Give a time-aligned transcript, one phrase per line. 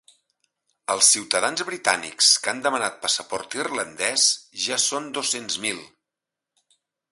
[0.93, 4.27] Els ciutadans britànics que han demanat passaport irlandès
[4.57, 5.87] són ja dos-cents mil.